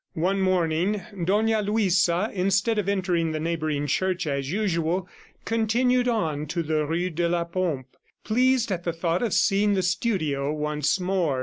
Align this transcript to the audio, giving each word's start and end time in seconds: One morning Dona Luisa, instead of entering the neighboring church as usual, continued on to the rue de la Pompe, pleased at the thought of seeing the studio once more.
One 0.17 0.41
morning 0.41 1.03
Dona 1.25 1.61
Luisa, 1.61 2.31
instead 2.33 2.79
of 2.79 2.89
entering 2.89 3.33
the 3.33 3.39
neighboring 3.39 3.85
church 3.85 4.25
as 4.25 4.51
usual, 4.51 5.07
continued 5.45 6.07
on 6.07 6.47
to 6.47 6.63
the 6.63 6.87
rue 6.87 7.11
de 7.11 7.29
la 7.29 7.43
Pompe, 7.43 7.85
pleased 8.23 8.71
at 8.71 8.83
the 8.83 8.93
thought 8.93 9.21
of 9.21 9.31
seeing 9.35 9.75
the 9.75 9.83
studio 9.83 10.51
once 10.53 10.99
more. 10.99 11.39